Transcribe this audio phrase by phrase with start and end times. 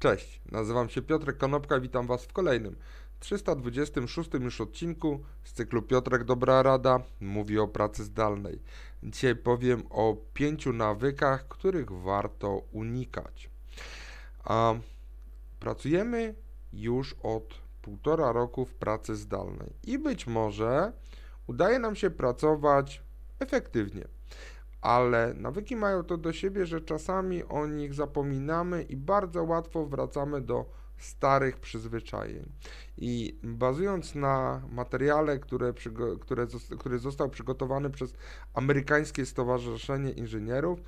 [0.00, 2.76] Cześć, nazywam się Piotrek Konopka, witam Was w kolejnym
[3.18, 8.62] 326 już odcinku z cyklu Piotrek Dobra Rada mówi o pracy zdalnej.
[9.02, 13.50] Dzisiaj powiem o pięciu nawykach, których warto unikać.
[14.44, 14.74] A
[15.60, 16.34] pracujemy
[16.72, 20.92] już od półtora roku w pracy zdalnej i być może
[21.46, 23.02] udaje nam się pracować
[23.38, 24.19] efektywnie
[24.80, 30.40] ale nawyki mają to do siebie, że czasami o nich zapominamy i bardzo łatwo wracamy
[30.40, 32.52] do starych przyzwyczajeń.
[32.96, 35.72] I bazując na materiale, które,
[36.20, 36.46] które,
[36.78, 38.14] który został przygotowany przez
[38.54, 40.80] Amerykańskie Stowarzyszenie Inżynierów,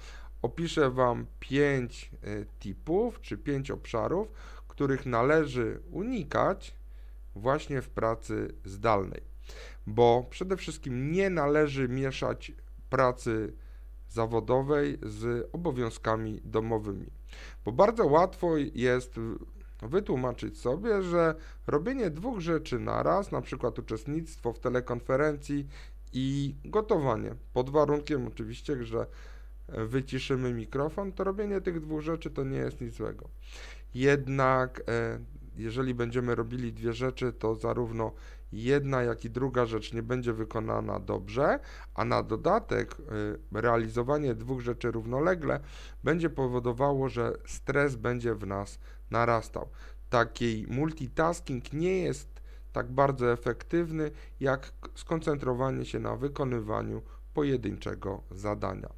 [0.43, 4.33] opiszę Wam pięć e, tipów czy pięć obszarów,
[4.69, 6.77] których należy unikać
[7.35, 9.23] właśnie w pracy zdalnej.
[9.87, 12.53] Bo przede wszystkim nie należy mieszać
[12.91, 13.53] pracy
[14.13, 17.07] zawodowej z obowiązkami domowymi.
[17.65, 19.21] Bo bardzo łatwo jest
[19.83, 21.35] wytłumaczyć sobie, że
[21.67, 25.67] robienie dwóch rzeczy naraz, na przykład uczestnictwo w telekonferencji
[26.13, 29.07] i gotowanie, pod warunkiem oczywiście, że
[29.69, 33.29] wyciszymy mikrofon, to robienie tych dwóch rzeczy to nie jest nic złego.
[33.95, 35.19] Jednak e,
[35.57, 38.13] jeżeli będziemy robili dwie rzeczy, to zarówno
[38.53, 41.59] jedna, jak i druga rzecz nie będzie wykonana dobrze,
[41.95, 42.97] a na dodatek
[43.55, 45.61] y, realizowanie dwóch rzeczy równolegle
[46.05, 48.79] będzie powodowało, że stres będzie w nas
[49.11, 49.69] narastał.
[50.11, 52.43] Taki multitasking nie jest
[52.73, 57.03] tak bardzo efektywny, jak skoncentrowanie się na wykonywaniu
[57.35, 58.89] pojedynczego zadania.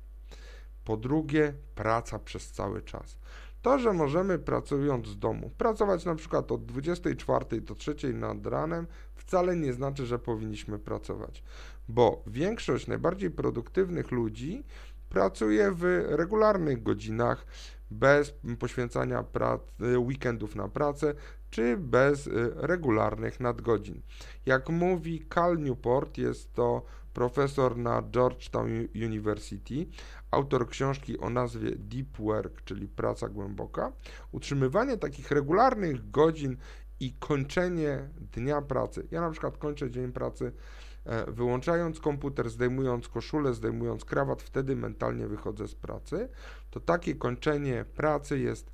[0.84, 3.18] Po drugie, praca przez cały czas.
[3.64, 8.86] To, że możemy pracując z domu, pracować na przykład od 24 do 3 nad ranem,
[9.14, 11.42] wcale nie znaczy, że powinniśmy pracować,
[11.88, 14.64] bo większość najbardziej produktywnych ludzi
[15.14, 17.46] pracuje w regularnych godzinach,
[17.90, 19.24] bez poświęcania
[19.80, 21.14] weekendów na pracę,
[21.50, 24.02] czy bez y, regularnych nadgodzin.
[24.46, 29.86] Jak mówi Cal Newport, jest to profesor na Georgetown University,
[30.30, 33.92] autor książki o nazwie Deep Work, czyli praca głęboka.
[34.32, 36.56] Utrzymywanie takich regularnych godzin
[37.00, 39.06] i kończenie dnia pracy.
[39.10, 40.52] Ja na przykład kończę dzień pracy
[41.04, 46.28] e, wyłączając komputer, zdejmując koszulę, zdejmując krawat, wtedy mentalnie wychodzę z pracy.
[46.70, 48.72] To takie kończenie pracy jest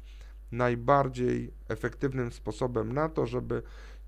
[0.52, 3.62] najbardziej efektywnym sposobem na to, żeby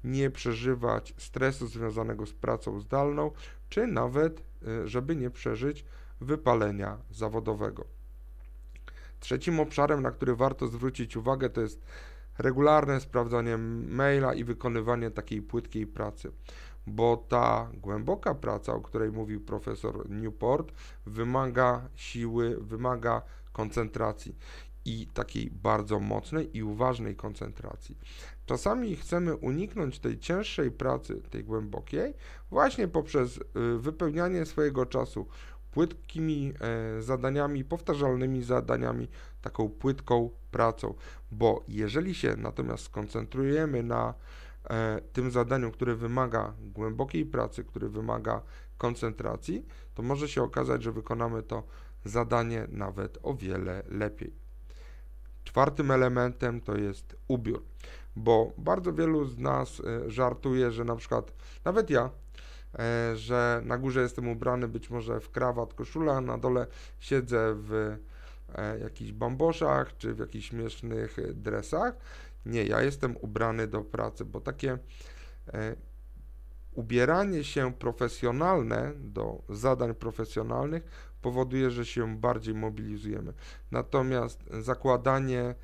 [0.05, 3.31] nie przeżywać stresu związanego z pracą zdalną,
[3.69, 5.85] czy nawet, e, żeby nie przeżyć
[6.21, 7.85] wypalenia zawodowego.
[9.21, 11.83] Trzecim obszarem, na który warto zwrócić uwagę, to jest
[12.39, 16.33] regularne sprawdzanie maila i wykonywanie takiej płytkiej pracy,
[16.87, 20.73] bo ta głęboka praca, o której mówił profesor Newport,
[21.07, 23.23] wymaga siły, wymaga
[23.53, 24.37] koncentracji
[24.85, 27.99] i takiej bardzo mocnej i uważnej koncentracji.
[28.47, 32.15] Czasami chcemy uniknąć tej cięższej pracy, tej głębokiej,
[32.51, 33.43] właśnie poprzez y,
[33.79, 35.27] wypełnianie swojego czasu
[35.73, 36.53] płytkimi
[36.99, 39.09] e, zadaniami, powtarzalnymi zadaniami,
[39.43, 40.95] taką płytką pracą,
[41.31, 44.15] bo jeżeli się natomiast skoncentrujemy na
[44.71, 48.43] e, tym zadaniu, które wymaga głębokiej pracy, które wymaga
[48.79, 51.63] koncentracji, to może się okazać, że wykonamy to
[52.05, 54.33] zadanie nawet o wiele lepiej.
[55.45, 57.63] Czwartym elementem to jest ubiór,
[58.17, 61.33] bo bardzo wielu z nas e, żartuje, że na przykład
[61.65, 62.11] nawet ja
[63.15, 66.67] że na górze jestem ubrany być może w krawat, koszula, na dole
[67.01, 67.97] siedzę w
[68.55, 71.97] e, jakichś bamboszach czy w jakichś śmiesznych dresach.
[72.47, 74.79] Nie, ja jestem ubrany do pracy, bo takie
[75.55, 75.77] e,
[76.75, 83.33] ubieranie się profesjonalne do zadań profesjonalnych powoduje, że się bardziej mobilizujemy.
[83.71, 85.55] Natomiast zakładanie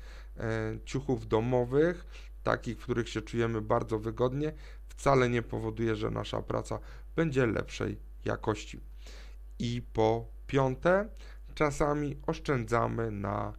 [0.85, 2.05] ciuchów domowych,
[2.43, 4.53] takich, w których się czujemy bardzo wygodnie,
[4.87, 6.79] wcale nie powoduje, że nasza praca
[7.15, 8.79] będzie lepszej jakości.
[9.59, 11.09] I po piąte,
[11.55, 13.53] czasami oszczędzamy na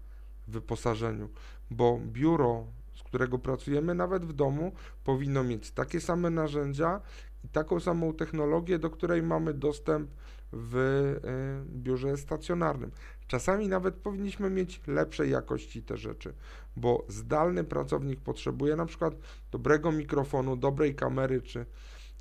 [0.49, 1.29] wyposażeniu,
[1.71, 4.73] bo biuro, z którego pracujemy nawet w domu,
[5.05, 7.01] powinno mieć takie same narzędzia
[7.45, 10.11] i taką samą technologię, do której mamy dostęp
[10.53, 12.91] w y, biurze stacjonarnym.
[13.27, 16.35] Czasami nawet powinniśmy mieć lepszej jakości te rzeczy,
[16.77, 19.15] bo zdalny pracownik potrzebuje na przykład
[19.51, 21.67] dobrego mikrofonu, dobrej kamery czy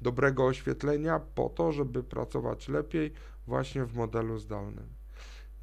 [0.01, 3.13] dobrego oświetlenia po to, żeby pracować lepiej
[3.47, 4.87] właśnie w modelu zdalnym.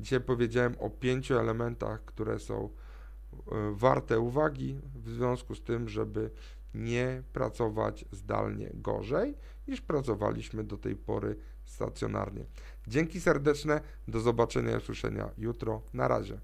[0.00, 6.30] Dzisiaj powiedziałem o pięciu elementach, które są e, warte uwagi w związku z tym, żeby
[6.74, 9.34] nie pracować zdalnie gorzej
[9.68, 12.44] niż pracowaliśmy do tej pory stacjonarnie.
[12.86, 15.82] Dzięki serdeczne, do zobaczenia i usłyszenia jutro.
[15.92, 16.40] Na razie.